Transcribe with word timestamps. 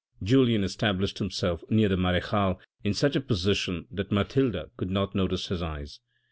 Julien 0.23 0.63
established 0.63 1.19
himself 1.19 1.63
near 1.69 1.87
the 1.87 1.95
marechale 1.95 2.59
in 2.83 2.95
such 2.95 3.15
a 3.15 3.21
posi 3.21 3.55
tion 3.55 3.85
that 3.91 4.11
Mathilde 4.11 4.71
could 4.75 4.89
not 4.89 5.13
notice 5.13 5.49
his 5.49 5.61
eyes. 5.61 5.99